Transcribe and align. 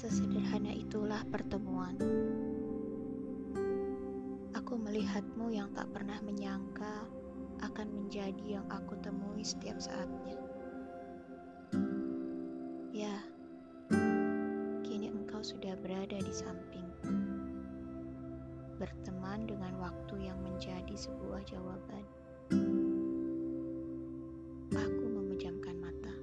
Sesederhana 0.00 0.72
itulah 0.72 1.20
pertemuan. 1.28 1.92
Aku 4.56 4.80
melihatmu 4.80 5.52
yang 5.52 5.68
tak 5.76 5.92
pernah 5.92 6.16
menyangka 6.24 7.04
akan 7.60 7.88
menjadi 8.00 8.56
yang 8.56 8.66
aku 8.72 8.96
temui 9.04 9.44
setiap 9.44 9.76
saatnya. 9.76 10.40
Ya, 12.96 13.12
kini 14.88 15.12
engkau 15.12 15.44
sudah 15.44 15.76
berada 15.84 16.16
di 16.16 16.32
sampingku, 16.32 17.12
berteman 18.80 19.44
dengan 19.44 19.76
waktu 19.84 20.32
yang 20.32 20.40
menjadi 20.40 20.96
sebuah 20.96 21.44
jawaban. 21.44 22.04
Aku 24.72 25.04
memejamkan 25.12 25.76
mata, 25.76 26.14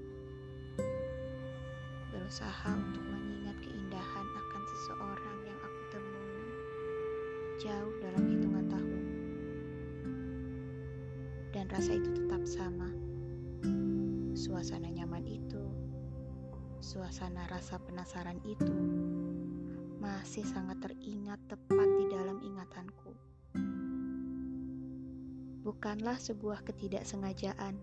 berusaha 2.09 2.73
untuk 2.73 3.05
mengingat 3.05 3.27
jauh 7.57 7.93
dalam 8.05 8.23
hitungan 8.29 8.66
tahun. 8.70 9.03
Dan 11.49 11.66
rasa 11.73 11.97
itu 11.97 12.09
tetap 12.13 12.45
sama. 12.45 12.85
Suasana 14.38 14.93
nyaman 14.93 15.25
itu, 15.25 15.66
suasana 16.77 17.49
rasa 17.49 17.81
penasaran 17.81 18.38
itu 18.45 18.78
masih 19.97 20.45
sangat 20.45 20.78
teringat 20.85 21.41
tepat 21.50 21.89
di 21.97 22.05
dalam 22.13 22.38
ingatanku. 22.45 23.17
Bukanlah 25.66 26.22
sebuah 26.22 26.61
ketidaksengajaan. 26.61 27.73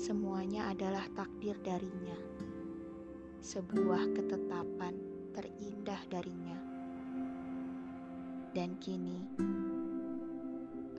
Semuanya 0.00 0.72
adalah 0.72 1.04
takdir 1.12 1.60
darinya. 1.60 2.16
Sebuah 3.44 4.16
ketetapan 4.16 4.96
terindah 5.36 6.00
darinya. 6.08 6.73
Dan 8.54 8.78
kini, 8.78 9.18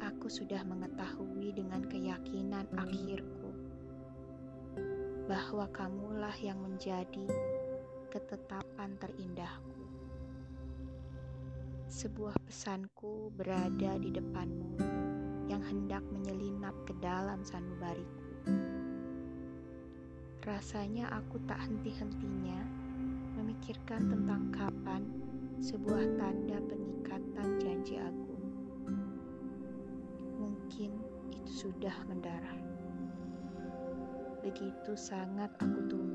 aku 0.04 0.28
sudah 0.28 0.60
mengetahui 0.68 1.56
dengan 1.56 1.88
keyakinan 1.88 2.68
akhirku 2.76 3.56
bahwa 5.24 5.64
kamulah 5.72 6.36
yang 6.44 6.60
menjadi 6.60 7.24
ketetapan 8.12 9.00
terindahku. 9.00 9.88
Sebuah 11.88 12.36
pesanku 12.44 13.32
berada 13.40 14.04
di 14.04 14.12
depanmu 14.12 14.76
yang 15.48 15.64
hendak 15.64 16.04
menyelinap 16.12 16.76
ke 16.84 16.92
dalam 17.00 17.40
sanubariku. 17.48 18.52
Rasanya 20.44 21.08
aku 21.08 21.40
tak 21.48 21.64
henti-hentinya 21.64 22.60
memikirkan 23.40 24.12
tentang 24.12 24.52
kapan 24.52 25.08
sebuah 25.64 26.20
tanda 26.20 26.60
pengikatan 26.68 27.35
sudah 31.56 31.96
mendarah. 32.12 32.60
Begitu 34.44 34.92
sangat 34.92 35.56
aku 35.56 35.88
tunggu 35.88 36.15